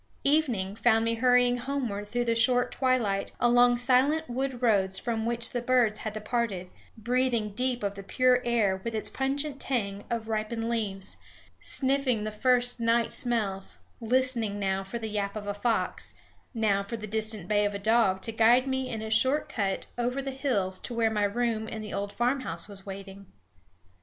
[0.23, 5.51] Evening found me hurrying homeward through the short twilight, along silent wood roads from which
[5.51, 10.27] the birds had departed, breathing deep of the pure air with its pungent tang of
[10.27, 11.17] ripened leaves,
[11.61, 16.15] sniffing the first night smells, listening now for the yap of a fox,
[16.51, 19.85] now for the distant bay of a dog to guide me in a short cut
[19.99, 23.27] over the hills to where my room in the old farmhouse was waiting.